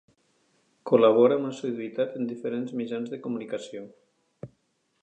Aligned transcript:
Col·labora 0.91 1.37
amb 1.41 1.49
assiduïtat 1.49 2.17
en 2.21 2.27
diferents 2.33 2.75
mitjans 2.81 3.13
de 3.15 3.21
comunicació. 3.29 3.87